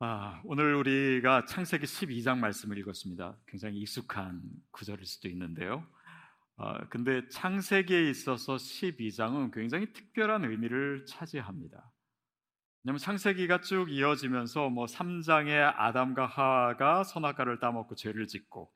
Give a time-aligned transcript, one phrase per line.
[0.00, 3.36] 아, 오늘 우리가 창세기 12장 말씀을 읽었습니다.
[3.48, 4.40] 굉장히 익숙한
[4.70, 5.84] 구절일 수도 있는데요.
[6.56, 11.90] 아, 근데 창세기에 있어서 12장은 굉장히 특별한 의미를 차지합니다.
[12.84, 18.72] 왜냐하면 창세기가 쭉 이어지면서 뭐 3장에 아담과 하와가 선악과를 따먹고 죄를 짓고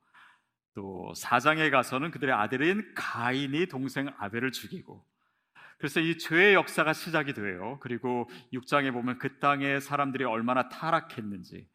[0.74, 5.06] 또 4장에 가서는 그들의 아들인 가인이 동생 아벨을 죽이고
[5.78, 7.78] 그래서 이 죄의 역사가 시작이 돼요.
[7.80, 11.68] 그리고 6장에 보면 그 땅에 사람들이 얼마나 타락했는지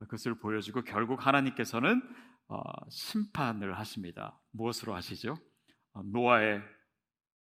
[0.00, 2.02] 그것을 보여주고 결국 하나님께서는
[2.48, 2.60] 어,
[2.90, 4.38] 심판을 하십니다.
[4.50, 5.36] 무엇으로 하시죠?
[5.94, 6.60] 어, 노아의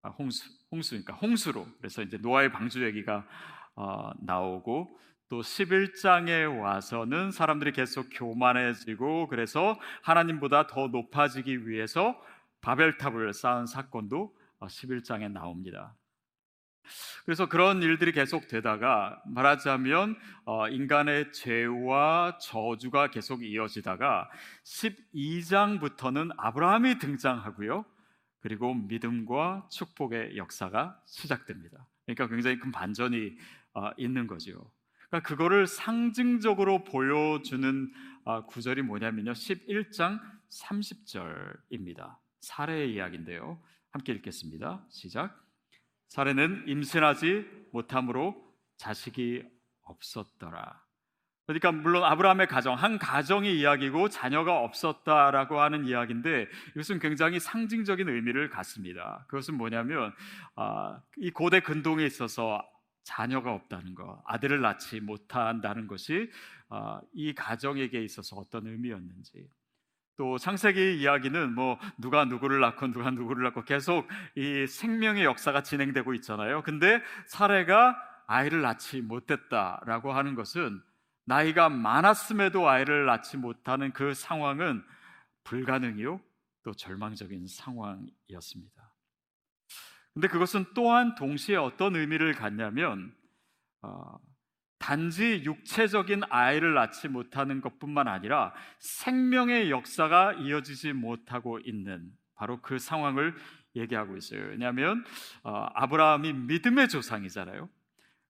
[0.02, 1.66] 아, 홍수, 홍수니까 홍수로.
[1.78, 3.26] 그래서 이제 노아의 방주 얘기가
[3.76, 4.98] 어, 나오고
[5.28, 12.20] 또 11장에 와서는 사람들이 계속 교만해지고 그래서 하나님보다 더 높아지기 위해서
[12.62, 15.94] 바벨탑을 쌓은 사건도 11장에 나옵니다.
[17.24, 24.30] 그래서 그런 일들이 계속 되다가 말하자면 어, 인간의 죄와 저주가 계속 이어지다가
[24.64, 27.84] 12장부터는 아브라함이 등장하고요.
[28.40, 31.86] 그리고 믿음과 축복의 역사가 시작됩니다.
[32.06, 33.36] 그러니까 굉장히 큰 반전이
[33.74, 34.70] 어, 있는 거죠.
[35.08, 37.92] 그러니까 그거를 상징적으로 보여주는
[38.24, 39.32] 어, 구절이 뭐냐면요.
[39.32, 42.16] 11장 30절입니다.
[42.40, 43.60] 사례의 이야기인데요.
[43.90, 44.84] 함께 읽겠습니다.
[44.88, 45.49] 시작.
[46.10, 48.34] 사례는 임신하지 못함으로
[48.76, 49.44] 자식이
[49.82, 50.84] 없었더라.
[51.46, 58.50] 그러니까 물론 아브라함의 가정 한 가정의 이야기고 자녀가 없었다라고 하는 이야기인데 이것은 굉장히 상징적인 의미를
[58.50, 59.24] 갖습니다.
[59.28, 60.12] 그것은 뭐냐면
[60.56, 62.62] 아, 이 고대 근동에 있어서
[63.04, 66.30] 자녀가 없다는 것, 아들을 낳지 못한다는 것이
[66.68, 69.48] 아, 이 가정에게 있어서 어떤 의미였는지
[70.20, 76.12] 또 창세기 이야기는 뭐 누가 누구를 낳고 누가 누구를 낳고 계속 이 생명의 역사가 진행되고
[76.16, 76.62] 있잖아요.
[76.62, 77.96] 근데 사례가
[78.26, 80.82] 아이를 낳지 못했다라고 하는 것은
[81.24, 84.84] 나이가 많았음에도 아이를 낳지 못하는 그 상황은
[85.44, 86.20] 불가능이요
[86.64, 88.94] 또 절망적인 상황이었습니다.
[90.12, 93.14] 근데 그것은 또한 동시에 어떤 의미를 갖냐면
[93.80, 94.18] 어,
[94.80, 103.34] 단지 육체적인 아이를 낳지 못하는 것뿐만 아니라 생명의 역사가 이어지지 못하고 있는 바로 그 상황을
[103.76, 104.42] 얘기하고 있어요.
[104.48, 105.04] 왜냐하면
[105.44, 107.68] 어, 아브라함이 믿음의 조상이잖아요.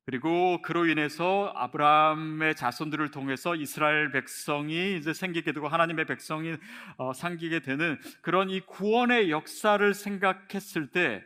[0.07, 6.57] 그리고 그로 인해서 아브라함의 자손들을 통해서 이스라엘 백성이 이제 생기게 되고 하나님의 백성이
[6.97, 11.23] 어, 상기게 되는 그런 이 구원의 역사를 생각했을 때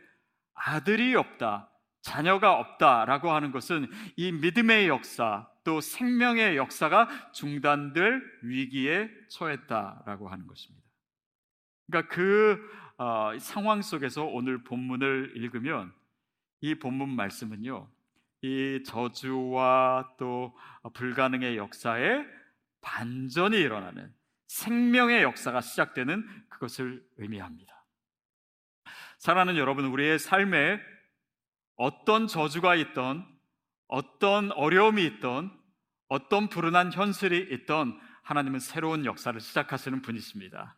[0.53, 1.71] 아들이 없다.
[2.05, 10.85] 자녀가 없다라고 하는 것은 이 믿음의 역사 또 생명의 역사가 중단될 위기에 처했다라고 하는 것입니다.
[11.87, 12.63] 그러니까 그
[12.97, 15.91] 어, 상황 속에서 오늘 본문을 읽으면
[16.61, 17.89] 이 본문 말씀은요,
[18.43, 20.55] 이 저주와 또
[20.93, 22.23] 불가능의 역사에
[22.81, 24.13] 반전이 일어나는
[24.45, 27.73] 생명의 역사가 시작되는 그것을 의미합니다.
[29.17, 30.79] 사랑하는 여러분, 우리의 삶에
[31.75, 33.25] 어떤 저주가 있던
[33.87, 35.51] 어떤 어려움이 있던
[36.07, 40.77] 어떤 불운한 현실이 있던 하나님은 새로운 역사를 시작하시는 분이십니다.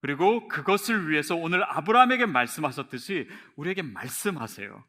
[0.00, 4.84] 그리고 그것을 위해서 오늘 아브라함에게 말씀하셨듯이 우리에게 말씀하세요.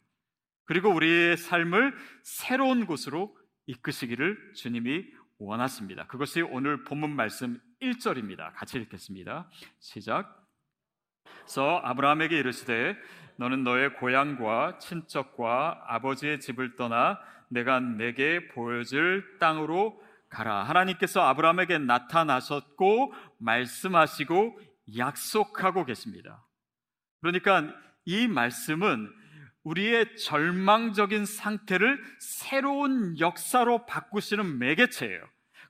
[0.65, 3.35] 그리고 우리의 삶을 새로운 곳으로
[3.67, 5.05] 이끄시기를 주님이
[5.39, 6.07] 원하십니다.
[6.07, 8.53] 그것이 오늘 본문 말씀 1절입니다.
[8.53, 9.49] 같이 읽겠습니다.
[9.79, 10.46] 시작.
[11.45, 12.95] 서 아브라함에게 이르시되
[13.37, 20.63] 너는 너의 고향과 친척과 아버지의 집을 떠나 내가 내게 보여줄 땅으로 가라.
[20.63, 24.59] 하나님께서 아브라함에게 나타나셨고 말씀하시고
[24.97, 26.45] 약속하고 계십니다.
[27.21, 27.73] 그러니까
[28.05, 29.09] 이 말씀은
[29.63, 35.21] 우리의 절망적인 상태를 새로운 역사로 바꾸시는 매개체예요.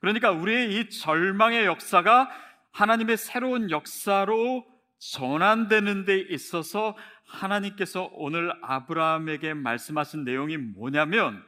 [0.01, 2.29] 그러니까 우리의 이 절망의 역사가
[2.71, 4.65] 하나님의 새로운 역사로
[4.99, 6.95] 전환되는 데 있어서
[7.25, 11.45] 하나님께서 오늘 아브라함에게 말씀하신 내용이 뭐냐면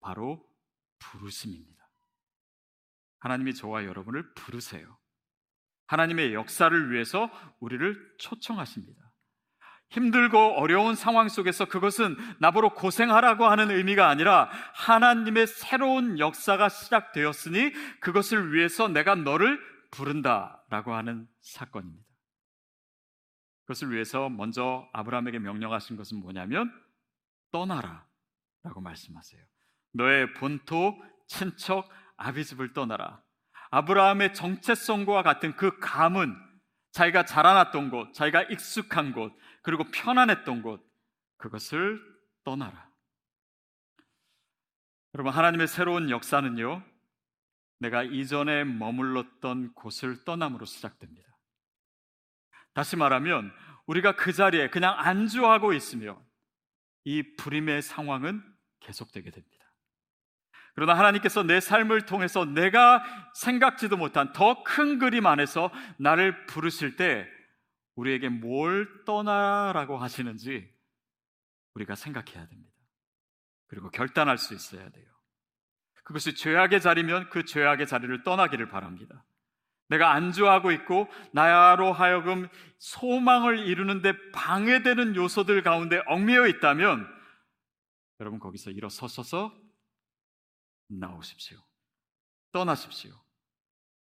[0.00, 0.44] 바로
[0.98, 1.78] 부르심입니다.
[3.20, 4.98] 하나님이 저와 여러분을 부르세요.
[5.86, 7.30] 하나님의 역사를 위해서
[7.60, 9.08] 우리를 초청하십니다.
[9.90, 18.52] 힘들고 어려운 상황 속에서 그것은 나보러 고생하라고 하는 의미가 아니라 하나님의 새로운 역사가 시작되었으니 그것을
[18.52, 19.58] 위해서 내가 너를
[19.90, 22.07] 부른다라고 하는 사건입니다.
[23.68, 26.72] 그것을 위해서 먼저 아브라함에게 명령하신 것은 뭐냐면
[27.52, 28.06] 떠나라
[28.62, 29.44] 라고 말씀하세요.
[29.92, 31.86] 너의 본토, 친척,
[32.16, 33.22] 아비집을 떠나라.
[33.70, 36.34] 아브라함의 정체성과 같은 그 감은
[36.92, 40.82] 자기가 자라났던 곳, 자기가 익숙한 곳, 그리고 편안했던 곳,
[41.36, 42.00] 그것을
[42.44, 42.90] 떠나라.
[45.12, 46.82] 여러분, 하나님의 새로운 역사는요,
[47.80, 51.27] 내가 이전에 머물렀던 곳을 떠남으로 시작됩니다.
[52.78, 53.52] 다시 말하면
[53.86, 56.16] 우리가 그 자리에 그냥 안주하고 있으면
[57.02, 58.40] 이 불임의 상황은
[58.78, 59.64] 계속되게 됩니다.
[60.76, 63.02] 그러나 하나님께서 내 삶을 통해서 내가
[63.34, 67.26] 생각지도 못한 더 큰 그림 안에서 나를 부르실 때
[67.96, 70.72] 우리에게 뭘 떠나라고 하시는지
[71.74, 72.76] 우리가 생각해야 됩니다.
[73.66, 75.06] 그리고 결단할 수 있어야 돼요.
[76.04, 79.24] 그것이 죄악의 자리면 그 죄악의 자리를 떠나기를 바랍니다.
[79.88, 82.48] 내가 안주하고 있고 나야로 하여금
[82.78, 87.06] 소망을 이루는데 방해되는 요소들 가운데 얽매여 있다면
[88.20, 89.54] 여러분 거기서 일어서셔서
[90.88, 91.58] 나오십시오.
[92.52, 93.12] 떠나십시오.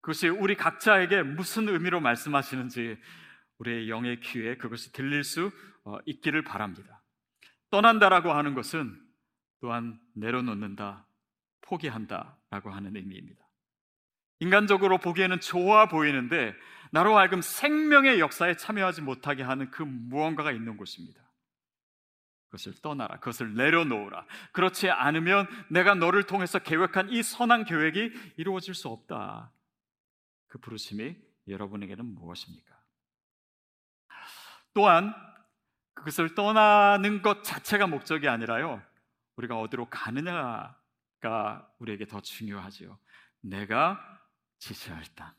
[0.00, 2.98] 그것이 우리 각자에게 무슨 의미로 말씀하시는지
[3.58, 5.50] 우리의 영의 귀에 그것이 들릴 수
[5.84, 7.02] 어, 있기를 바랍니다.
[7.70, 8.98] 떠난다라고 하는 것은
[9.60, 11.06] 또한 내려놓는다,
[11.62, 13.47] 포기한다라고 하는 의미입니다.
[14.40, 16.54] 인간적으로 보기에는 좋아 보이는데
[16.90, 21.20] 나로 하여금 생명의 역사에 참여하지 못하게 하는 그 무언가가 있는 곳입니다.
[22.46, 23.16] 그것을 떠나라.
[23.16, 24.24] 그것을 내려놓으라.
[24.52, 29.52] 그렇지 않으면 내가 너를 통해서 계획한 이 선한 계획이 이루어질 수 없다.
[30.46, 31.14] 그 부르심이
[31.46, 32.74] 여러분에게는 무엇입니까?
[34.72, 35.14] 또한
[35.94, 38.82] 그것을 떠나는 것 자체가 목적이 아니라요.
[39.36, 42.98] 우리가 어디로 가느냐가 우리에게 더 중요하지요.
[43.40, 44.17] 내가
[44.58, 45.34] 지시할 땅.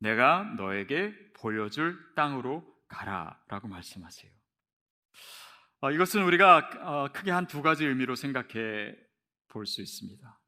[0.00, 4.32] 내가 너에게 보여줄 땅으로 가라라고 말씀하세요.
[5.80, 8.94] 어, 이것은 우리가 어, 크게 한 두 가지 의미로 생각해
[9.48, 10.40] 볼 수 있습니다.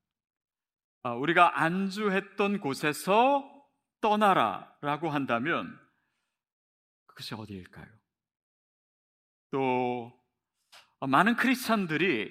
[1.02, 3.44] 어, 우리가 안주했던 곳에서
[4.00, 5.78] 떠나라라고 한다면
[7.06, 7.86] 그것이 어디일까요?
[9.50, 10.12] 또
[11.00, 12.30] 많은 크리스천들이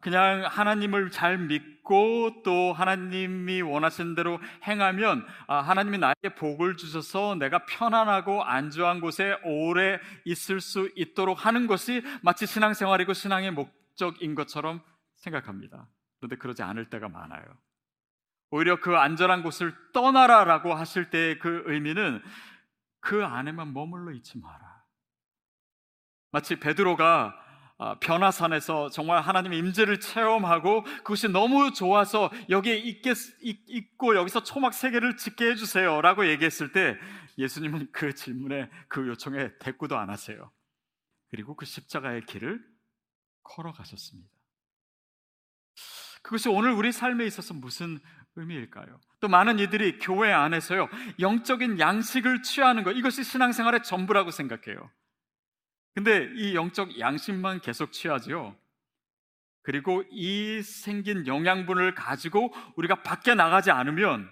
[0.00, 8.42] 그냥 하나님을 잘 믿고 또 하나님이 원하신 대로 행하면 하나님이 나에게 복을 주셔서 내가 편안하고
[8.42, 14.82] 안주한 곳에 오래 있을 수 있도록 하는 것이 마치 신앙생활이고 신앙의 목적인 것처럼
[15.14, 15.86] 생각합니다.
[16.18, 17.44] 그런데 그러지 않을 때가 많아요.
[18.50, 22.20] 오히려 그 안전한 곳을 떠나라라고 하실 때의 그 의미는
[23.00, 24.82] 그 안에만 머물러 있지 마라.
[26.32, 27.41] 마치 베드로가 아,
[28.00, 35.16] 변화산에서 정말 하나님의 임재를 체험하고 그것이 너무 좋아서 여기에 있겠, 있고 여기서 초막 세 개를
[35.16, 36.96] 짓게 해주세요라고 얘기했을 때
[37.38, 40.50] 예수님은 그 질문에 그 요청에 대꾸도 안 하세요.
[41.30, 42.62] 그리고 그 십자가의 길을
[43.42, 44.30] 걸어가셨습니다.
[46.22, 47.98] 그것이 오늘 우리 삶에 있어서 무슨
[48.36, 49.00] 의미일까요?
[49.20, 54.90] 또 많은 이들이 교회 안에서요 영적인 양식을 취하는 것 이것이 신앙생활의 전부라고 생각해요.
[55.94, 58.56] 근데 이 영적 양식만 계속 취하지요.
[59.62, 64.30] 그리고 이 생긴 영양분을 가지고 우리가 밖에 나가지 않으면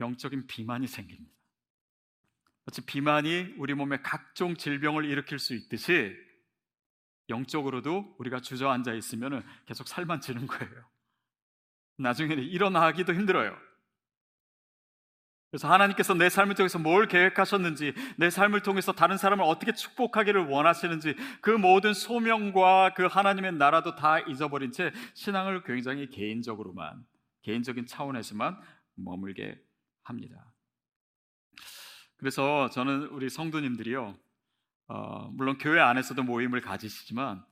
[0.00, 1.34] 영적인 비만이 생깁니다.
[2.64, 6.14] 마치 비만이 우리 몸에 각종 질병을 일으킬 수 있듯이
[7.28, 10.90] 영적으로도 우리가 주저앉아 있으면 계속 살만 찌는 거예요.
[11.98, 13.56] 나중에는 일어나기도 힘들어요.
[15.50, 21.16] 그래서 하나님께서 내 삶을 통해서 뭘 계획하셨는지, 내 삶을 통해서 다른 사람을 어떻게 축복하기를 원하시는지,
[21.40, 27.04] 그 모든 소명과 그 하나님의 나라도 다 잊어버린 채 신앙을 굉장히 개인적으로만,
[27.42, 28.60] 개인적인 차원에서만
[28.94, 29.60] 머물게
[30.04, 30.52] 합니다.
[32.16, 34.16] 그래서 저는 우리 성도님들이요,
[34.86, 37.44] 어, 물론 교회 안에서도 모임을 가지시지만,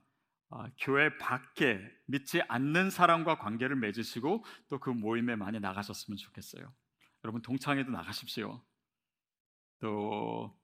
[0.51, 6.73] 어, 교회 밖에 믿지 않는 사람과 관계를 맺으시고 또 그 모임에 많이 나가셨으면 좋겠어요.
[7.23, 8.63] 여러분 동창회도 나가십시오.
[9.79, 10.57] 또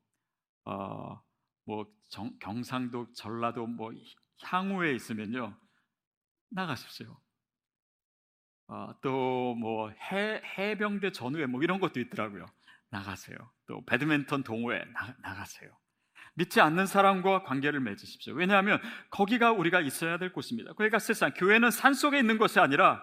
[0.66, 1.22] 어,
[1.66, 3.92] 뭐 정, 경상도, 전라도, 뭐
[4.44, 5.58] 향후에 있으면요
[6.50, 7.20] 나가십시오.
[8.68, 9.92] 어, 또뭐
[10.58, 12.46] 해병대 전후회 뭐 이런 것도 있더라고요.
[12.90, 13.38] 나가세요.
[13.68, 15.70] 또 배드민턴 동호회 나, 나가세요.
[16.36, 18.34] 믿지 않는 사람과 관계를 맺으십시오.
[18.34, 20.74] 왜냐하면 거기가 우리가 있어야 될 곳입니다.
[20.74, 23.02] 그러니까 세상 교회는 산 속에 있는 것이 아니라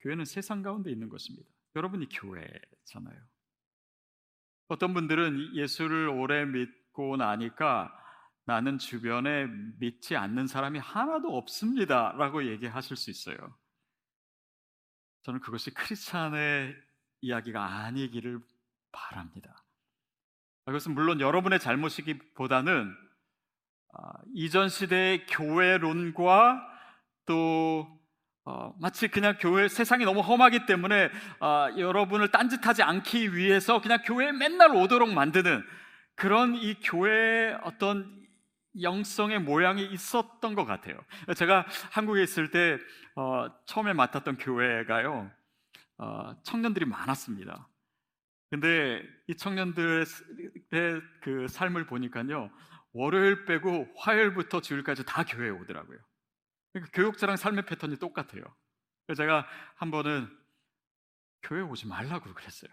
[0.00, 1.48] 교회는 세상 가운데 있는 것입니다.
[1.76, 3.20] 여러분이 교회잖아요.
[4.68, 7.94] 어떤 분들은 예수를 오래 믿고 나니까
[8.44, 9.46] 나는 주변에
[9.78, 12.12] 믿지 않는 사람이 하나도 없습니다.
[12.12, 13.36] 라고 얘기하실 수 있어요.
[15.22, 16.74] 저는 그것이 크리스찬의
[17.20, 18.40] 이야기가 아니기를
[18.92, 19.64] 바랍니다.
[20.64, 22.94] 그것은 물론 여러분의 잘못이기보다는
[23.94, 26.62] 아, 이전 시대의 교회론과
[27.26, 27.97] 또
[28.50, 34.32] 어, 마치 그냥 교회 세상이 너무 험하기 때문에 어, 여러분을 딴짓하지 않기 위해서 그냥 교회에
[34.32, 35.62] 맨날 오도록 만드는
[36.14, 38.26] 그런 이 교회의 어떤
[38.80, 40.98] 영성의 모양이 있었던 것 같아요.
[41.36, 42.78] 제가 한국에 있을 때
[43.16, 45.30] 어, 처음에 맡았던 교회가요.
[45.98, 47.68] 어, 청년들이 많았습니다.
[48.50, 50.06] 근데 이 청년들의
[51.20, 52.50] 그 삶을 보니까요,
[52.94, 55.98] 월요일 빼고 화요일부터 주일까지 다 교회에 오더라고요.
[56.72, 58.42] 그러니까 교육자랑 삶의 패턴이 똑같아요.
[59.06, 59.46] 그래서 제가
[59.76, 60.28] 한 번은
[61.42, 62.70] 교회 오지 말라고 그랬어요.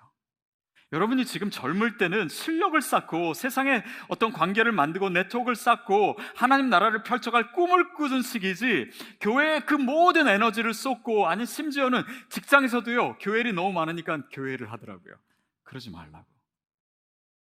[0.91, 7.53] 여러분이 지금 젊을 때는 실력을 쌓고 세상에 어떤 관계를 만들고 네트워크를 쌓고 하나님 나라를 펼쳐갈
[7.53, 14.27] 꿈을 꾸는 시기지 교회에 그 모든 에너지를 쏟고 아니 심지어는 직장에서도요 교회 일이 너무 많으니까
[14.29, 15.15] 교회를 하더라고요.
[15.63, 16.27] 그러지 말라고.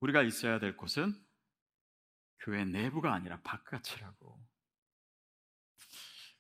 [0.01, 1.15] 우리가 있어야 될 곳은
[2.41, 4.38] 교회 내부가 아니라 바깥이라고.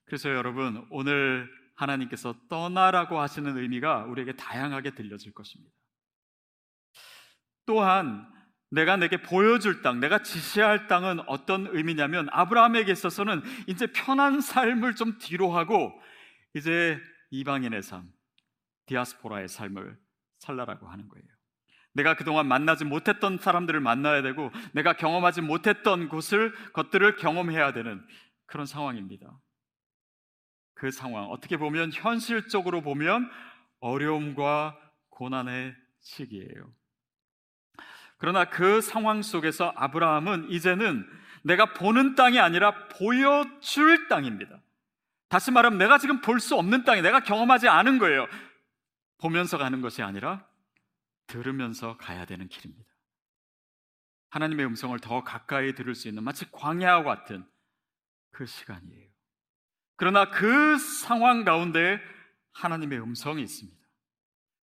[0.08, 5.72] 그래서 여러분 오늘 하나님께서 떠나라고 하시는 의미가 우리에게 다양하게 들려질 것입니다.
[7.66, 8.26] 또한
[8.70, 15.18] 내가 내게 보여줄 땅, 내가 지시할 땅은 어떤 의미냐면 아브라함에게 있어서는 이제 편한 삶을 좀
[15.18, 15.92] 뒤로 하고
[16.54, 17.00] 이제
[17.30, 18.10] 이방인의 삶,
[18.86, 19.98] 디아스포라의 삶을
[20.38, 21.26] 살라라고 하는 거예요.
[21.92, 28.06] 내가 그동안 만나지 못했던 사람들을 만나야 되고 내가 경험하지 못했던 곳을 것들을 경험해야 되는
[28.46, 29.38] 그런 상황입니다.
[30.78, 33.28] 그 상황 어떻게 보면 현실적으로 보면
[33.80, 34.78] 어려움과
[35.10, 36.72] 고난의 시기예요.
[38.16, 41.04] 그러나 그 상황 속에서 아브라함은 이제는
[41.42, 44.60] 내가 보는 땅이 아니라 보여줄 땅입니다.
[45.28, 48.26] 다시 말하면 내가 지금 볼 수 없는 땅이 내가 경험하지 않은 거예요.
[49.18, 50.46] 보면서 가는 것이 아니라
[51.26, 52.88] 들으면서 가야 되는 길입니다.
[54.30, 57.44] 하나님의 음성을 더 가까이 들을 수 있는 마치 광야와 같은
[58.30, 59.07] 그 시간이에요.
[59.98, 62.00] 그러나 그 상황 가운데
[62.52, 63.78] 하나님의 음성이 있습니다.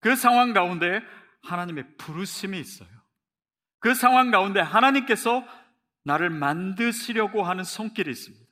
[0.00, 1.02] 그 상황 가운데
[1.42, 2.88] 하나님의 부르심이 있어요.
[3.78, 5.47] 그 상황 가운데 하나님께서
[6.02, 8.47] 나를 만드시려고 하는 손길이 있습니다.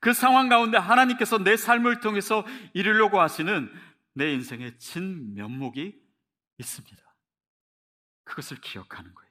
[0.00, 3.70] 그 상황 가운데 하나님께서 내 삶을 통해서 이루려고 하시는
[4.14, 6.00] 내 인생의 진 면목이
[6.56, 7.14] 있습니다.
[8.24, 9.30] 그것을 기억하는 거예요.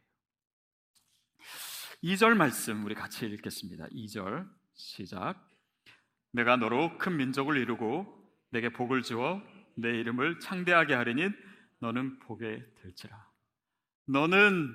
[2.03, 3.87] 2절 말씀 우리 같이 읽겠습니다.
[3.87, 5.48] 2절 시작.
[6.31, 8.05] 내가 너로 큰 민족을 이루고
[8.51, 9.41] 내게 복을 주어
[9.75, 11.29] 내 이름을 창대하게 하리니
[11.79, 13.15] 너는 복에 들지라.
[14.07, 14.73] 너는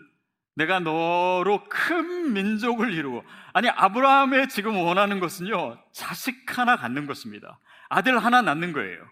[0.56, 7.58] 내가 너로 큰 민족을 이루고 아니 아브라함의 지금 원하는 것은요 자식 하나 갖는 것입니다.
[7.88, 9.04] 아들 하나 낳는 거예요.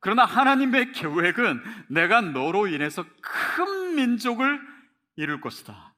[0.00, 4.60] 그러나 하나님의 계획은 내가 너로 인해서 큰 민족을
[5.16, 5.94] 이룰 것이다.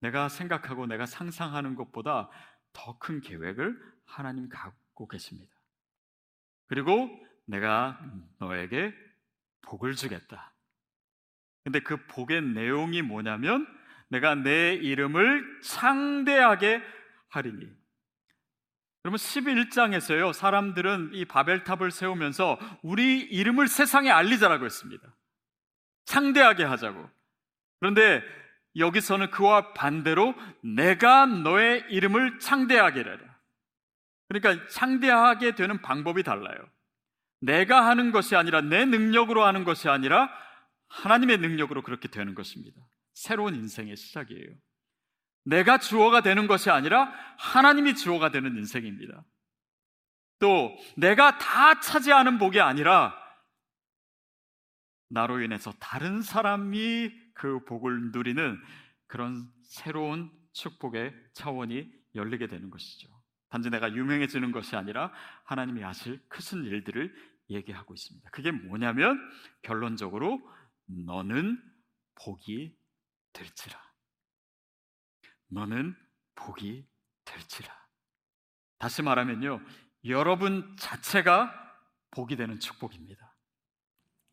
[0.00, 2.28] 내가 생각하고 내가 상상하는 것보다
[2.74, 3.74] 더 큰 계획을
[4.04, 4.76] 하나님 갖고
[5.06, 5.54] 계십니다
[6.66, 7.10] 그리고
[7.44, 8.00] 내가
[8.38, 8.94] 너에게
[9.62, 10.54] 복을 주겠다
[11.66, 13.66] 근데 그 복의 내용이 뭐냐면
[14.08, 16.80] 내가 내 이름을 창대하게
[17.28, 17.66] 하리니.
[19.04, 20.32] 여러분 11장에서요.
[20.32, 25.12] 사람들은 이 바벨탑을 세우면서 우리 이름을 세상에 알리자라고 했습니다.
[26.04, 27.08] 창대하게 하자고.
[27.80, 28.22] 그런데
[28.76, 33.25] 여기서는 그와 반대로 내가 너의 이름을 창대하게 하라.
[34.28, 36.58] 그러니까 창대하게 되는 방법이 달라요.
[37.40, 40.30] 내가 하는 것이 아니라 내 능력으로 하는 것이 아니라
[40.88, 42.80] 하나님의 능력으로 그렇게 되는 것입니다.
[43.12, 44.48] 새로운 인생의 시작이에요.
[45.44, 49.24] 내가 주어가 되는 것이 아니라 하나님이 주어가 되는 인생입니다.
[50.38, 53.14] 또 내가 다 차지하는 복이 아니라
[55.08, 58.60] 나로 인해서 다른 사람이 그 복을 누리는
[59.06, 63.08] 그런 새로운 축복의 차원이 열리게 되는 것이죠.
[63.56, 65.10] 단지 내가 유명해지는 것이 아니라
[65.44, 67.10] 하나님이 하실 크신 일들을
[67.48, 68.28] 얘기하고 있습니다.
[68.30, 69.18] 그게 뭐냐면
[69.62, 70.46] 결론적으로
[70.84, 71.58] 너는
[72.16, 72.76] 복이
[73.32, 73.80] 될지라.
[75.48, 75.96] 너는
[76.34, 76.86] 복이
[77.24, 77.72] 될지라.
[78.78, 79.62] 다시 말하면요.
[80.04, 81.50] 여러분 자체가
[82.10, 83.34] 복이 되는 축복입니다.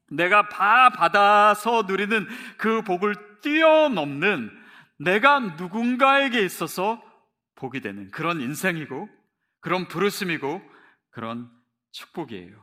[0.10, 2.28] 내가 다 받아서 누리는
[2.58, 4.52] 그 복을 뛰어넘는
[4.98, 7.02] 내가 누군가에게 있어서
[7.64, 9.08] 복이 되는 그런 인생이고
[9.62, 10.62] 그런 부르심이고
[11.12, 11.50] 그런
[11.92, 12.62] 축복이에요.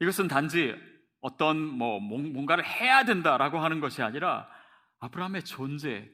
[0.00, 0.74] 이것은 단지
[1.20, 4.50] 어떤 뭐 뭔가를 해야 된다라고 하는 것이 아니라
[4.98, 6.10] 아브라함의 존재,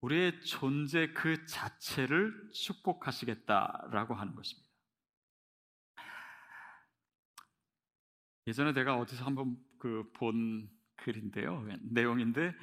[0.00, 4.70] 우리의 존재 그 자체를 축복하시겠다라고 하는 것입니다.
[8.46, 11.68] 예전에 내가 어디서 한번 그 본 글인데요.
[11.82, 12.54] 내용인데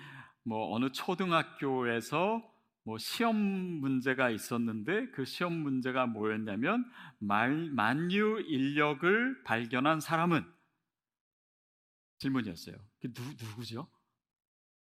[0.43, 2.52] 뭐 어느 초등학교에서
[2.85, 6.85] 뭐 시험 문제가 있었는데 그 시험 문제가 뭐였냐면
[7.19, 10.45] 말, 만유 인력을 발견한 사람은
[12.19, 12.75] 질문이었어요.
[13.01, 13.89] 누, 누구죠?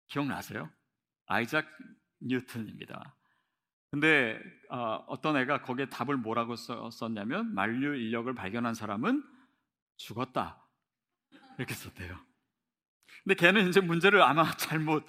[0.08, 0.70] 기억나세요?
[1.26, 1.66] 아이작
[2.20, 3.16] 뉴턴입니다.
[3.90, 9.22] 근데 어, 떤 애가 거기에 답을 뭐라고 썼냐면 만류 인력을 발견한 사람은
[9.96, 10.64] 죽었다
[11.58, 12.18] 이렇게 썼대요.
[13.24, 15.04] 근데 걔는 이제 문제를 아마 잘못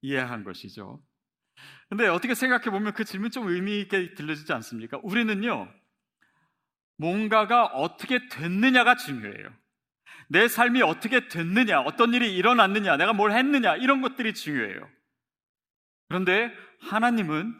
[0.00, 1.02] 이해한 것이죠.
[1.88, 4.98] 근데 어떻게 생각해 보면 그 질문 좀 의미 있게 들려지지 않습니까?
[5.02, 5.72] 우리는요,
[6.96, 9.54] 뭔가가 어떻게 됐느냐가 중요해요.
[10.28, 14.88] 내 삶이 어떻게 됐느냐, 어떤 일이 일어났느냐, 내가 뭘 했느냐, 이런 것들이 중요해요.
[16.08, 17.54] 그런데 하나님은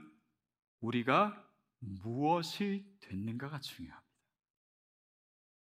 [0.80, 1.40] 우리가
[1.78, 4.05] 무엇이 됐는가가 중요합니다.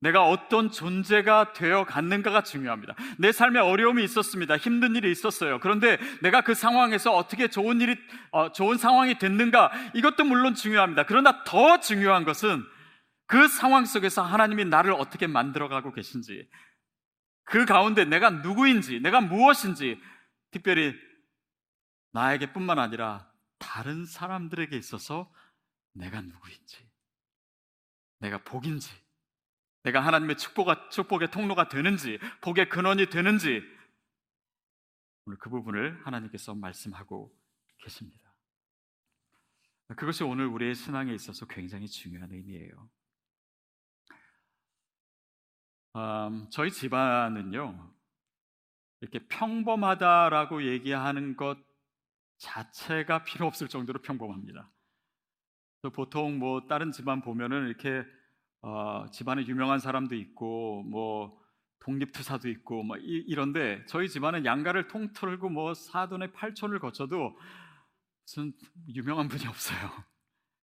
[0.03, 2.93] 내가 어떤 존재가 되어 갔는가가 중요합니다.
[3.17, 4.57] 내 삶에 어려움이 있었습니다.
[4.57, 5.61] 힘든 일이 있었어요.
[5.61, 7.97] 그런데 내가 그 상황에서 어떻게 좋은 일이,
[8.31, 11.05] 어, 좋은 상황이 됐는가, 이것도 물론 중요합니다.
[11.05, 12.65] 그러나 더 중요한 것은
[13.27, 16.49] 그 상황 속에서 하나님이 나를 어떻게 만들어가고 계신지,
[17.45, 19.97] 그 가운데 내가 누구인지, 내가 무엇인지,
[20.51, 20.93] 특별히
[22.11, 25.31] 나에게 뿐만 아니라 다른 사람들에게 있어서
[25.93, 26.89] 내가 누구인지,
[28.19, 28.91] 내가 복인지,
[29.83, 33.61] 내가 하나님의 축복가, 축복의 통로가 되는지, 복의 근원이 되는지,
[35.25, 37.33] 오늘 그 부분을 하나님께서 말씀하고
[37.77, 38.33] 계십니다.
[39.95, 42.89] 그것이 오늘 우리의 신앙에 있어서 굉장히 중요한 의미예요.
[45.95, 47.93] 음, 저희 집안은요,
[49.01, 51.57] 이렇게 평범하다라고 얘기하는 것
[52.37, 54.69] 자체가 필요 없을 정도로 평범합니다.
[55.93, 58.05] 보통 뭐 다른 집안 보면은 이렇게
[58.63, 61.37] 어, 집안에 유명한 사람도 있고 뭐
[61.79, 67.37] 독립투사도 있고 뭐 이, 런데 저희 집안은 양가를 통틀고 뭐 사돈의 팔촌을 거쳐도
[68.25, 68.53] 무슨
[68.87, 69.77] 유명한 분이 없어요.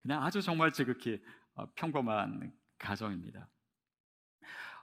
[0.02, 1.20] 그냥 아주 정말 지극히
[1.54, 3.48] 어, 평범한 가정입니다.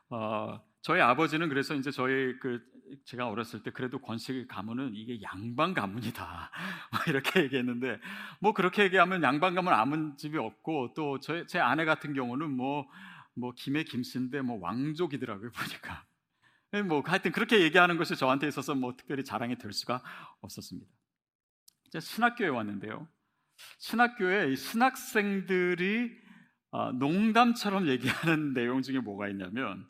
[0.09, 2.61] 어, 저희 아버지는 그래서 이제 저희 그
[3.05, 6.51] 제가 어렸을 때 그래도 권식 가문은 이게 양반 가문이다
[7.07, 7.99] 이렇게 얘기했는데
[8.39, 12.85] 뭐 그렇게 얘기하면 양반 가문 아무 집이 없고 또 제 아내 같은 경우는 뭐뭐
[13.35, 16.05] 뭐 김의 김씨인데 뭐 왕족이더라고요 보니까
[16.71, 20.03] 네, 뭐 하여튼 그렇게 얘기하는 것이 저한테 있어서 뭐 특별히 자랑이 될 수가
[20.41, 20.91] 없었습니다.
[21.87, 23.07] 이제 신학교에 왔는데요.
[23.77, 26.11] 신학교에 신학생들이
[26.71, 29.87] 어, 농담처럼 얘기하는 내용 중에 뭐가 있냐면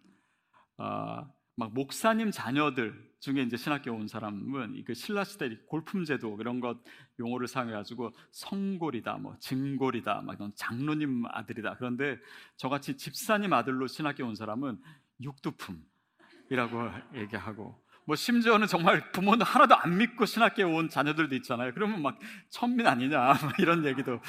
[0.78, 6.60] 어, 막 목사님 자녀들 중에 이제 신학교 온 사람은 그 신라 시대 골품 제도 이런
[6.60, 6.78] 것
[7.18, 11.78] 용어를 사용해 가지고 성골이다, 뭐 증골이다, 막 이런 장로님 아들이다.
[11.78, 12.20] 그런데
[12.58, 14.80] 저같이 집사님 아들로 신학교 온 사람은
[15.22, 21.74] 육두품이라고 얘기하고 뭐 심지어는 정말 부모는 하나도 안 믿고 신학교에 온 자녀들도 있잖아요.
[21.74, 24.20] 그러면 막 천민 아니냐 이런 얘기도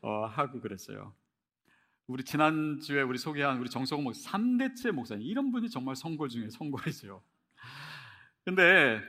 [0.00, 1.12] 어, 하고 그랬어요.
[2.06, 7.22] 우리 지난주에 우리 소개한 우리 정성호 목사 3대째 목사님 이런 분이 정말 성골 중에 성골이죠.
[8.44, 9.00] 근데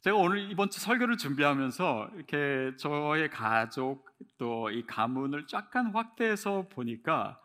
[0.00, 4.04] 제가 오늘 이번 주 설교를 준비하면서 이렇게 저의 가족
[4.38, 7.40] 또 이 가문을 약간 확대해서 보니까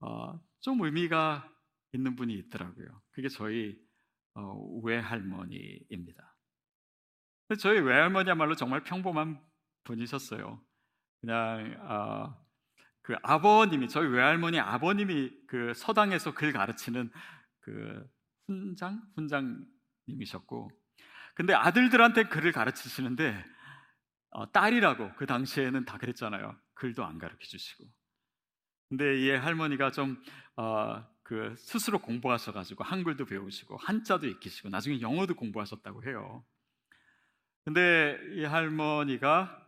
[0.00, 1.50] 어, 좀 의미가
[1.92, 2.86] 있는 분이 있더라고요.
[3.10, 3.78] 그게 저희
[4.34, 6.36] 어, 외할머니입니다.
[7.58, 9.40] 저희 외할머니야말로 정말 평범한
[9.84, 10.60] 분이셨어요.
[11.20, 12.47] 그냥 어,
[13.08, 17.10] 그 아버님이 저희 외할머니 아버님이 그 서당에서 글 가르치는
[17.60, 18.06] 그
[18.46, 20.70] 훈장 훈장님이셨고
[21.34, 23.42] 근데 아들들한테 글을 가르치시는데
[24.28, 26.54] 어, 딸이라고 그 당시에는 다 그랬잖아요.
[26.74, 27.86] 글도 안 가르쳐 주시고.
[28.90, 30.22] 근데 이 할머니가 좀
[30.56, 36.44] 어, 그 스스로 공부하셔가지고 한글도 배우시고 한자도 익히시고 나중에 영어도 공부하셨다고 해요.
[37.64, 39.66] 근데 이 할머니가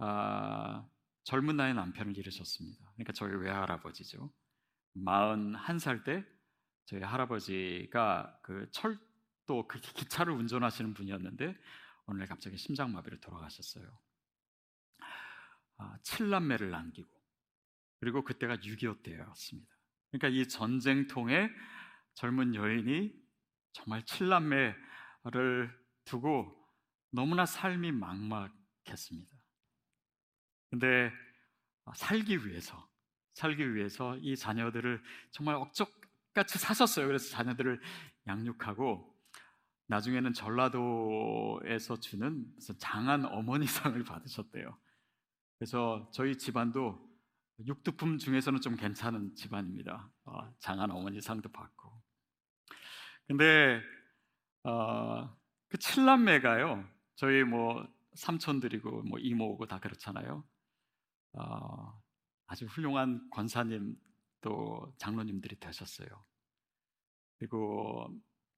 [0.00, 0.86] 아,
[1.24, 2.92] 젊은 나이 남편을 잃으셨습니다.
[2.94, 4.30] 그러니까 저희 외할아버지죠.
[4.96, 6.24] 41살 때
[6.86, 11.56] 저희 할아버지가 그 철도 그 기차를 운전하시는 분이었는데
[12.06, 13.98] 날 갑자기 심장마비로 돌아가셨어요.
[15.78, 17.08] 아, 7남매를 남기고
[18.00, 19.74] 그리고 그때가 6.25 때였습니다.
[20.10, 21.48] 그러니까 이 전쟁통에
[22.14, 23.12] 젊은 여인이
[23.72, 26.54] 정말 7남매를 두고
[27.10, 29.43] 너무나 삶이 막막했습니다.
[30.74, 31.12] 근데
[31.94, 32.88] 살기 위해서
[33.34, 37.06] 살기 위해서 이 자녀들을 정말 억적같이 사셨어요.
[37.06, 37.80] 그래서 자녀들을
[38.26, 39.14] 양육하고
[39.86, 42.44] 나중에는 전라도에서 주는
[42.78, 44.76] 장한 어머니상을 받으셨대요.
[45.58, 46.98] 그래서 저희 집안도
[47.64, 50.10] 육두품 중에서는 좀 괜찮은 집안입니다.
[50.24, 52.02] 어, 장한 어머니상도 받고.
[53.28, 53.80] 근데
[54.64, 55.36] 어,
[55.68, 56.84] 그 칠남매가요.
[57.14, 60.44] 저희 뭐 삼촌들이고 뭐 이모고 다 그렇잖아요.
[61.34, 62.00] 어,
[62.46, 63.96] 아주 훌륭한 권사님
[64.40, 66.08] 또 장로님들이 되셨어요.
[67.38, 68.08] 그리고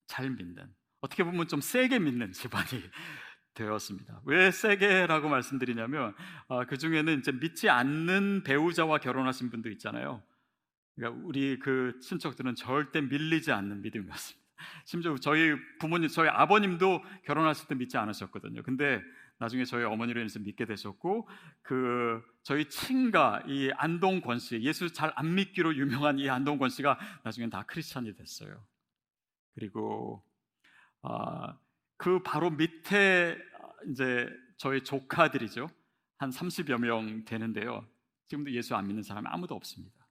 [0.06, 2.66] 잘 믿는 어떻게 보면 좀 세게 믿는 집안이
[3.54, 4.20] 되었습니다.
[4.24, 6.14] 왜 세게라고 말씀드리냐면
[6.48, 10.22] 어, 그 중에는 이제 믿지 않는 배우자와 결혼하신 분도 있잖아요.
[10.94, 14.46] 그러니까 우리 그 친척들은 절대 밀리지 않는 믿음이었습니다.
[14.84, 18.62] 심지어 저희 부모님, 저희 아버님도 결혼하실 때 믿지 않으셨거든요.
[18.62, 19.02] 근데
[19.38, 21.28] 나중에 저희 어머니로 인해서 믿게 되셨고
[21.62, 27.50] 그 저희 친가 이 안동권 씨 예수 잘 안 믿기로 유명한 이 안동권 씨가 나중엔
[27.50, 28.64] 다 크리스찬이 됐어요.
[29.54, 30.22] 그리고
[31.02, 31.58] 아,
[31.96, 33.38] 그 바로 밑에
[33.90, 35.68] 이제 저희 조카들이죠.
[36.18, 37.86] 한 30여 명 되는데요.
[38.28, 40.06] 지금도 예수 안 믿는 사람이 아무도 없습니다.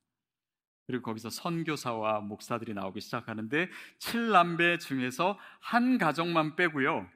[0.88, 7.10] 그리고 거기서 선교사와 목사들이 나오기 시작하는데 7남배 중에서 한 가정만 빼고요.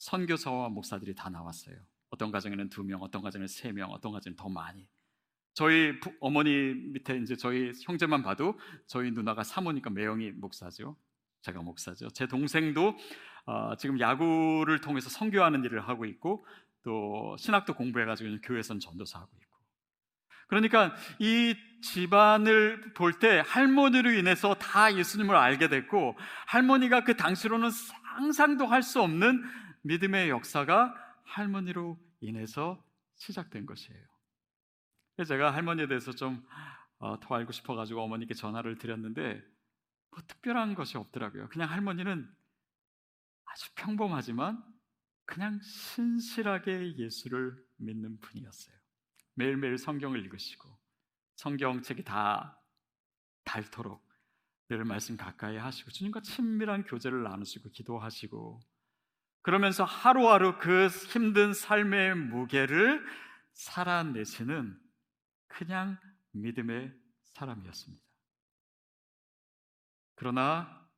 [0.00, 1.76] 선교사와 목사들이 다 나왔어요.
[2.08, 4.88] 어떤 가정에는 두 명, 어떤 가정에는 세 명, 어떤 가정에는 더 많이.
[5.52, 10.96] 저희 부, 어머니 밑에 이제 저희 형제만 봐도 저희 누나가 사모니까 매형이 목사죠.
[11.42, 12.08] 제가 목사죠.
[12.10, 12.96] 제 동생도
[13.46, 16.46] 어, 지금 야구를 통해서 선교하는 일을 하고 있고
[16.82, 19.50] 또 신학도 공부해가지고 교회선 전도사 하고 있고.
[20.48, 28.66] 그러니까 이 집안을 볼 때 할머니로 인해서 다 예수님을 알게 됐고 할머니가 그 당시로는 상상도
[28.66, 29.42] 할 수 없는
[29.82, 32.84] 믿음의 역사가 할머니로 인해서
[33.16, 34.06] 시작된 것이에요.
[35.26, 36.42] 제가 할머니에 대해서 좀더
[36.98, 39.42] 어, 알고 싶어가지고 어머니께 전화를 드렸는데
[40.10, 41.48] 뭐 특별한 것이 없더라고요.
[41.48, 42.28] 그냥 할머니는
[43.44, 44.62] 아주 평범하지만
[45.24, 48.76] 그냥 신실하게 예수를 믿는 분이었어요.
[49.34, 50.68] 매일매일 성경을 읽으시고
[51.36, 52.60] 성경책이 다
[53.44, 54.06] 닳도록
[54.68, 58.60] 늘 말씀 가까이 하시고 주님과 친밀한 교제를 나누시고 기도하시고
[59.42, 63.04] 그러면서 하루하루 그 힘든 삶의 무게를
[63.52, 64.78] 살아내시는
[65.48, 65.98] 그냥
[66.32, 66.92] 믿음의
[67.24, 68.04] 사람이었습니다.
[70.14, 70.88] 그러나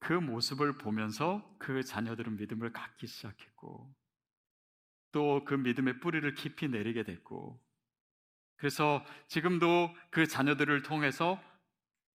[0.00, 3.94] 그 모습을 보면서 그 자녀들은 믿음을 갖기 시작했고
[5.12, 7.62] 또 그 믿음의 뿌리를 깊이 내리게 됐고
[8.56, 11.40] 그래서 지금도 그 자녀들을 통해서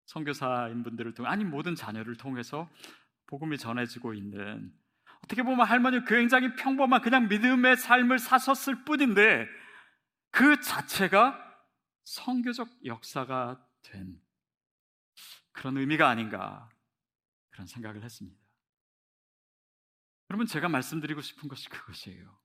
[0.07, 2.69] 선교사인 분들을 통해 아니 모든 자녀를 통해서
[3.27, 4.73] 복음이 전해지고 있는
[5.25, 9.47] 어떻게 보면 할머니 굉장히 평범한 그냥 믿음의 삶을 사셨을 뿐인데
[10.31, 11.39] 그 자체가
[12.05, 14.21] 성교적 역사가 된
[15.53, 16.69] 그런 의미가 아닌가
[17.51, 18.39] 그런 생각을 했습니다.
[20.31, 22.38] 여러분 제가 말씀드리고 싶은 것이 그것이에요.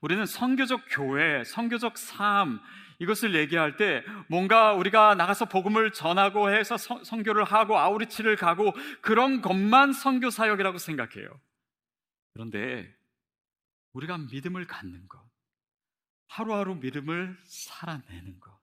[0.00, 2.60] 우리는 성교적 교회, 성교적 삶
[2.98, 9.40] 이것을 얘기할 때 뭔가 우리가 나가서 복음을 전하고 해서 성, 성교를 하고 아우리치를 가고 그런
[9.40, 11.28] 것만 성교 사역이라고 생각해요.
[12.32, 12.94] 그런데
[13.92, 15.20] 우리가 믿음을 갖는 것,
[16.28, 18.56] 하루하루 믿음을 살아내는 것,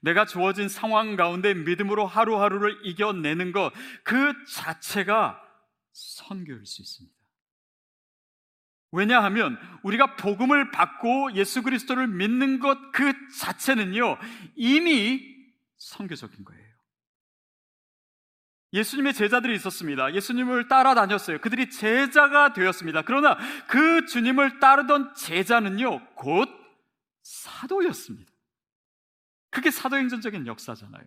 [0.00, 3.72] 내가 주어진 상황 가운데 믿음으로 하루하루를 이겨내는 것,
[4.04, 5.42] 그 자체가
[5.92, 7.17] 선교일 수 있습니다.
[8.90, 14.18] 왜냐하면 우리가 복음을 받고 예수 그리스도를 믿는 것 그 자체는요,
[14.56, 15.36] 이미
[15.76, 16.68] 선교적인 거예요.
[18.72, 20.14] 예수님의 제자들이 있었습니다.
[20.14, 21.40] 예수님을 따라다녔어요.
[21.40, 23.02] 그들이 제자가 되었습니다.
[23.02, 26.48] 그러나 그 주님을 따르던 제자는요, 곧
[27.22, 28.30] 사도였습니다.
[29.50, 31.04] 그게 사도행전적인 역사잖아요.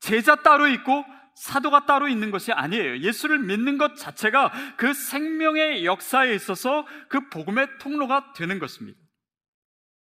[0.00, 1.04] 제자 따로 있고
[1.36, 2.98] 사도가 따로 있는 것이 아니에요.
[2.98, 8.98] 예수를 믿는 것 자체가 그 생명의 역사에 있어서 그 복음의 통로가 되는 것입니다.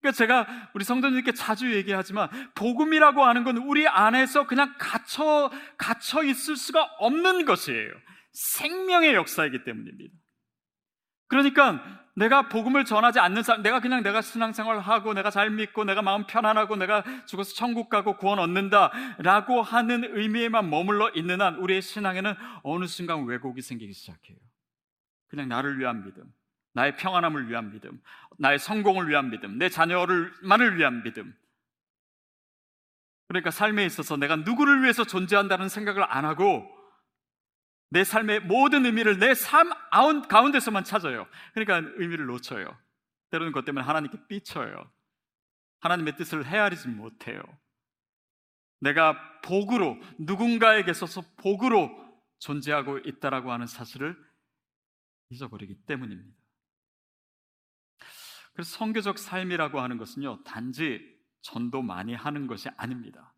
[0.00, 6.56] 그러니까 제가 우리 성도님께 자주 얘기하지만 복음이라고 하는 건 우리 안에서 그냥 갇혀 갇혀 있을
[6.56, 7.90] 수가 없는 것이에요.
[8.32, 10.14] 생명의 역사이기 때문입니다.
[11.28, 16.00] 그러니까 내가 복음을 전하지 않는 사람, 내가 그냥 내가 신앙생활 하고 내가 잘 믿고 내가
[16.00, 22.34] 마음 편안하고 내가 죽어서 천국 가고 구원 얻는다라고 하는 의미에만 머물러 있는 한 우리의 신앙에는
[22.62, 24.38] 어느 순간 왜곡이 생기기 시작해요.
[25.28, 26.24] 그냥 나를 위한 믿음,
[26.72, 28.00] 나의 평안함을 위한 믿음,
[28.38, 31.36] 나의 성공을 위한 믿음, 내 자녀를만을 위한 믿음.
[33.28, 36.66] 그러니까 삶에 있어서 내가 누구를 위해서 존재한다는 생각을 안 하고
[37.90, 41.26] 내 삶의 모든 의미를 내 삶 가운데서만 찾아요.
[41.54, 42.76] 그러니까 의미를 놓쳐요.
[43.30, 44.90] 때로는 그것 때문에 하나님께 삐쳐요.
[45.80, 47.40] 하나님의 뜻을 헤아리지 못해요.
[48.80, 51.90] 내가 복으로 누군가에게 있어서 복으로
[52.38, 54.16] 존재하고 있다라고 하는 사실을
[55.30, 56.36] 잊어버리기 때문입니다.
[58.52, 61.00] 그래서 성교적 삶이라고 하는 것은요, 단지
[61.42, 63.34] 전도 많이 하는 것이 아닙니다.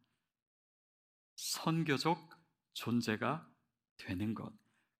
[1.37, 2.31] 선교적
[2.75, 3.47] 존재가
[3.99, 4.53] 되는 것.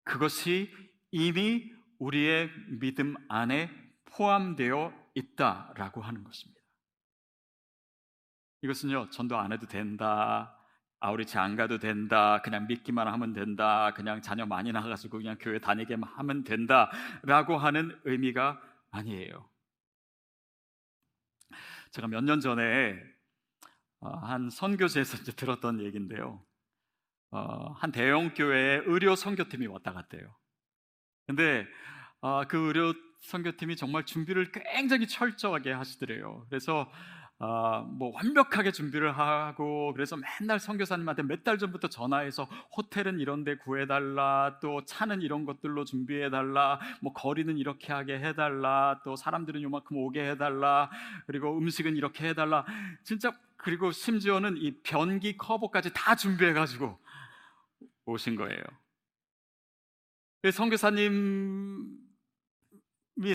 [0.05, 0.73] 그것이
[1.11, 3.71] 이미 우리의 믿음 안에
[4.07, 6.61] 포함되어 있다라고 하는 것입니다.
[8.63, 10.55] 이것은요, 전도 안 해도 된다.
[11.01, 12.43] 아우리치 안 가도 된다.
[12.43, 13.93] 그냥 믿기만 하면 된다.
[13.95, 16.91] 그냥 자녀 많이 나가지고 그냥 교회 다니게만 하면 된다
[17.23, 19.49] 라고 하는 의미가 아니에요.
[21.93, 22.99] 제가 몇 년 전에
[24.01, 26.45] 어, 한 선교지에서 들었던 얘기인데요.
[27.31, 30.35] 어, 한 대형 교회에 의료 선교팀이 왔다 갔대요.
[31.27, 31.67] 근데
[32.21, 36.47] 어, 그 의료 선교팀이 정말 준비를 굉장히 철저하게 하시더래요.
[36.49, 36.91] 그래서
[37.41, 42.45] 어, 뭐 완벽하게 준비를 하고 그래서 맨날 선교사님한테 몇 달 전부터 전화해서
[42.77, 49.15] 호텔은 이런 데 구해달라 또 차는 이런 것들로 준비해달라 뭐 거리는 이렇게 하게 해달라 또
[49.15, 50.91] 사람들은 요만큼 오게 해달라
[51.27, 52.65] 그리고 음식은 이렇게 해달라
[53.05, 56.99] 진짜 그리고 심지어는 이 변기 커버까지 다 준비해가지고
[58.13, 58.63] 오신 거예요.
[60.51, 61.11] 선교사님이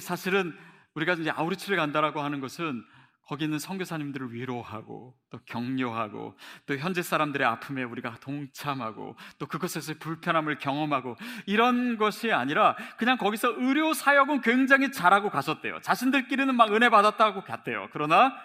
[0.02, 0.58] 사실은
[0.96, 2.84] 우리가 이제 아우리치를 간다라고 하는 것은
[3.26, 10.58] 거기 있는 선교사님들을 위로하고 또 격려하고 또 현재 사람들의 아픔에 우리가 동참하고 또 그것에서 불편함을
[10.58, 15.80] 경험하고 이런 것이 아니라 그냥 거기서 의료 사역은 굉장히 잘하고 가셨대요.
[15.82, 17.88] 자신들끼리는 막 은혜 받았다고 갔대요.
[17.94, 18.36] 그러나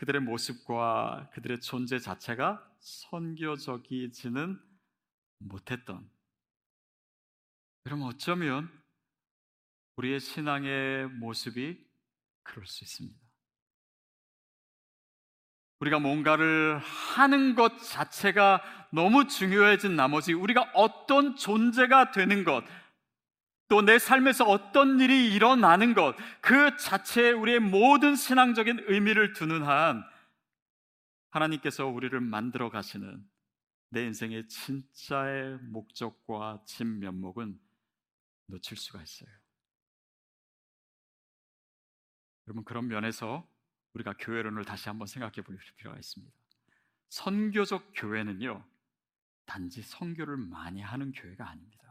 [0.00, 4.58] 그들의 모습과 그들의 존재 자체가 선교적이지는
[5.40, 6.10] 못했던.
[7.84, 8.70] 그럼 어쩌면
[9.96, 11.86] 우리의 신앙의 모습이
[12.42, 13.20] 그럴 수 있습니다.
[15.80, 18.62] 우리가 뭔가를 하는 것 자체가
[18.94, 22.64] 너무 중요해진 나머지 우리가 어떤 존재가 되는 것,
[23.70, 30.02] 또 내 삶에서 어떤 일이 일어나는 것, 그 자체에 우리의 모든 신앙적인 의미를 두는 한
[31.30, 33.24] 하나님께서 우리를 만들어 가시는
[33.90, 37.60] 내 인생의 진짜의 목적과 진면목은
[38.46, 39.30] 놓칠 수가 있어요.
[42.48, 43.48] 여러분 그런 면에서
[43.94, 46.34] 우리가 교회론을 다시 한번 생각해 볼 필요가 있습니다.
[47.08, 48.64] 선교적 교회는요
[49.46, 51.89] 단지 선교를 많이 하는 교회가 아닙니다.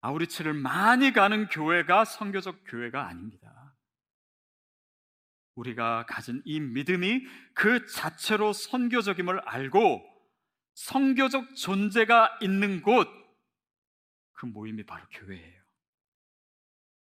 [0.00, 3.76] 아우리치를 많이 가는 교회가 선교적 교회가 아닙니다.
[5.54, 10.04] 우리가 가진 이 믿음이 그 자체로 선교적임을 알고
[10.74, 13.08] 선교적 존재가 있는 곳,
[14.32, 15.62] 그 모임이 바로 교회예요.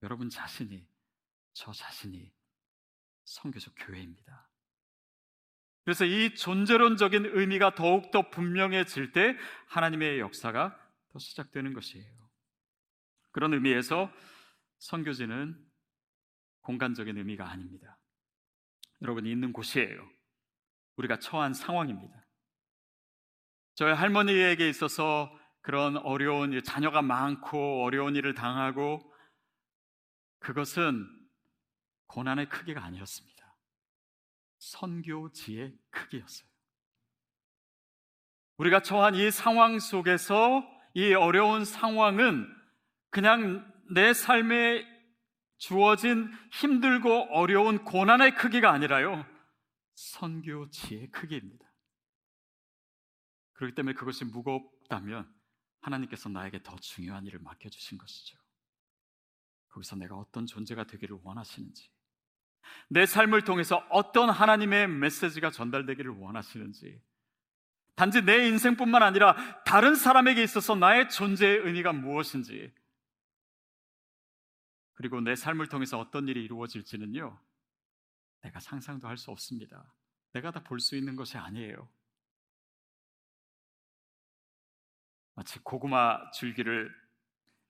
[0.03, 0.87] 여러분 자신이
[1.53, 2.31] 저 자신이
[3.25, 4.49] 성교적 교회입니다.
[5.83, 10.77] 그래서 이 존재론적인 의미가 더욱더 분명해질 때 하나님의 역사가
[11.09, 12.26] 더 시작되는 것이에요.
[13.31, 14.11] 그런 의미에서
[14.79, 15.57] 선교지는
[16.61, 17.97] 공간적인 의미가 아닙니다.
[19.01, 20.09] 여러분이 있는 곳이에요.
[20.97, 22.25] 우리가 처한 상황입니다.
[23.75, 29.13] 저희 할머니에게 있어서 그런 어려운 자녀가 많고 어려운 일을 당하고
[30.39, 31.05] 그것은
[32.07, 33.37] 고난의 크기가 아니었습니다.
[34.59, 36.47] 선교지의 크기였어요.
[38.57, 40.63] 우리가 처한 이 상황 속에서
[40.95, 42.56] 이 어려운 상황은
[43.09, 44.85] 그냥 내 삶에
[45.57, 49.25] 주어진 힘들고 어려운 고난의 크기가 아니라요.
[49.95, 51.65] 선교지의 크기입니다.
[53.53, 55.27] 그렇기 때문에 그것이 무겁다면
[55.81, 58.37] 하나님께서 나에게 더 중요한 일을 맡겨주신 것이죠.
[59.69, 61.89] 거기서 내가 어떤 존재가 되기를 원하시는지,
[62.89, 67.01] 내 삶을 통해서 어떤 하나님의 메시지가 전달되기를 원하시는지,
[67.95, 72.71] 단지 내 인생뿐만 아니라 다른 사람에게 있어서 나의 존재의 의미가 무엇인지,
[74.97, 77.39] 그리고 내 삶을 통해서 어떤 일이 이루어질지는요,
[78.41, 79.93] 내가 상상도 할 수 없습니다.
[80.33, 81.87] 내가 다 볼 수 있는 것이 아니에요.
[85.35, 86.91] 마치 고구마 줄기를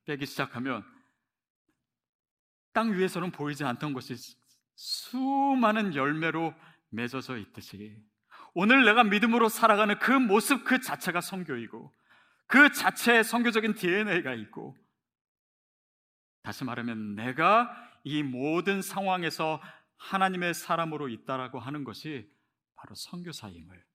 [0.06, 0.86] 빼기 시작하면
[2.72, 4.16] 땅 위에서는 보이지 않던 것이
[4.76, 6.54] 수많은 열매로
[6.90, 8.02] 맺어져 있듯이
[8.54, 11.94] 오늘 내가 믿음으로 살아가는 그 모습 그 자체가 성교이고
[12.48, 14.78] 그 자체에 성교적인 DNA가 있고
[16.48, 17.70] 다시 말하면 내가
[18.06, 19.62] 이 모든 상황에서
[19.98, 22.32] 하나님의 사람으로 있다라고 하는 것이
[22.76, 23.86] 바로 성교사임을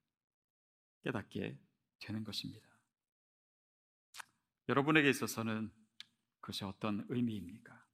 [1.03, 1.59] 깨닫게
[2.01, 2.69] 되는 것입니다.
[4.69, 5.73] 여러분에게 있어서는
[6.41, 7.87] 그것이 어떤 의미입니까?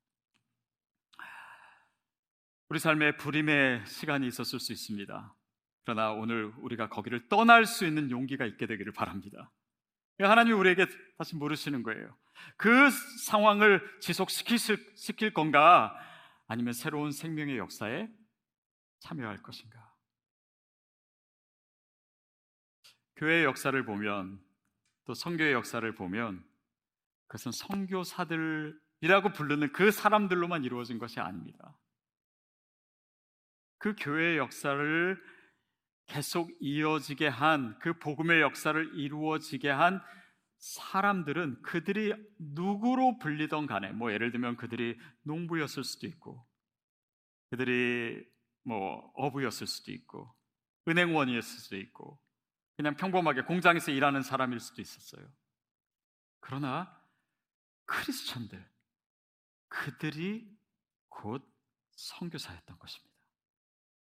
[2.70, 5.36] 우리 삶에 불임의 시간이 있었을 수 있습니다.
[5.84, 9.52] 그러나 오늘 우리가 거기를 떠날 수 있는 용기가 있게 되기를 바랍니다.
[10.24, 12.16] 하나님이 우리에게 다시 물으시는 거예요.
[12.56, 12.90] 그
[13.26, 15.94] 상황을 지속시킬 건가?
[16.46, 18.08] 아니면 새로운 생명의 역사에
[19.00, 19.94] 참여할 것인가?
[23.16, 24.40] 교회의 역사를 보면
[25.04, 26.44] 또 성교의 역사를 보면
[27.26, 31.76] 그것은 성교사들이라고 부르는 그 사람들로만 이루어진 것이 아닙니다.
[33.78, 35.22] 그 교회의 역사를
[36.08, 40.02] 계속 이어지게 한 그 복음의 역사를 이루어지게 한
[40.58, 46.44] 사람들은 그들이 누구로 불리던 간에 뭐 예를 들면 그들이 농부였을 수도 있고
[47.50, 48.26] 그들이
[48.64, 50.34] 뭐 어부였을 수도 있고
[50.88, 52.18] 은행원이었을 수도 있고
[52.76, 55.30] 그냥 평범하게 공장에서 일하는 사람일 수도 있었어요.
[56.40, 57.00] 그러나
[57.84, 58.68] 크리스천들
[59.68, 60.50] 그들이
[61.08, 61.46] 곧
[61.96, 63.17] 선교사였던 것입니다.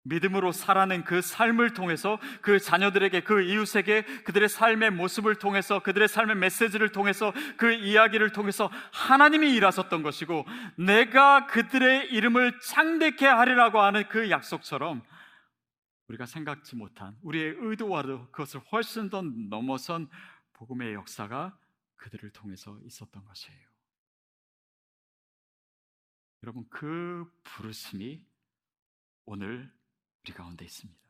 [0.03, 6.37] 믿음으로 살아낸 그 삶을 통해서 그 자녀들에게 그 이웃에게 그들의 삶의 모습을 통해서 그들의 삶의
[6.37, 14.31] 메시지를 통해서 그 이야기를 통해서 하나님이 일하셨던 것이고 내가 그들의 이름을 창대케 하리라고 하는 그
[14.31, 15.03] 약속처럼
[16.09, 20.09] 우리가 생각지 못한 우리의 의도와도 그것을 훨씬 더 넘어선
[20.55, 21.57] 복음의 역사가
[21.97, 23.71] 그들을 통해서 있었던 것이에요.
[26.43, 28.25] 여러분 그 부르심이
[29.27, 29.71] 오늘
[30.23, 31.01] 우리 가운데 있습니다.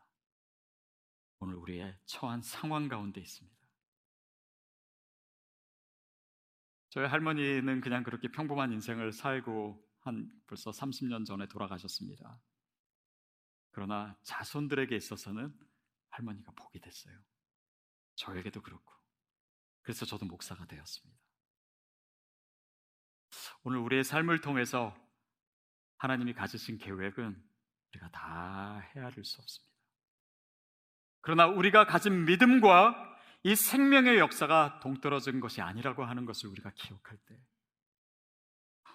[1.41, 3.59] 오늘 우리의 처한 상황 가운데 있습니다.
[6.91, 12.41] 저희 할머니는 그냥 그렇게 평범한 인생을 살고 한 벌써 30년 전에 돌아가셨습니다.
[13.71, 15.57] 그러나 자손들에게 있어서는
[16.11, 17.17] 할머니가 복이 됐어요.
[18.17, 18.93] 저에게도 그렇고.
[19.83, 21.21] 그래서 저도 목사가 되었습니다.
[23.63, 24.95] 오늘 우리의 삶을 통해서
[25.99, 27.50] 하나님이 가지신 계획은
[27.91, 29.71] 우리가 다 헤아릴 수 없습니다.
[31.21, 37.39] 그러나 우리가 가진 믿음과 이 생명의 역사가 동떨어진 것이 아니라고 하는 것을 우리가 기억할 때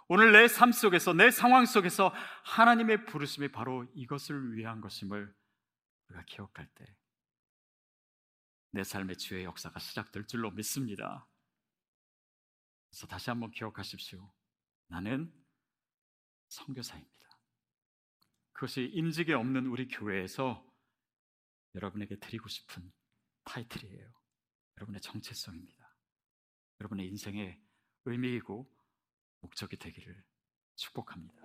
[0.08, 5.36] 오늘 내 삶 속에서 내 상황 속에서 하나님의 부르심이 바로 이것을 위한 것임을
[6.10, 6.96] 우리가 기억할 때
[8.76, 11.26] 내 삶의 주의 역사가 시작될 줄로 믿습니다.
[12.90, 14.30] 그래서 다시 한번 기억하십시오.
[14.88, 15.34] 나는
[16.50, 17.15] 선교사입니다.
[18.56, 20.66] 그것이 임직에 없는 우리 교회에서
[21.76, 22.90] 여러분에게 드리고 싶은
[23.44, 24.10] 타이틀이에요.
[24.78, 25.98] 여러분의 정체성입니다.
[26.80, 27.62] 여러분의 인생의
[28.06, 28.74] 의미이고
[29.42, 30.24] 목적이 되기를
[30.76, 31.45] 축복합니다.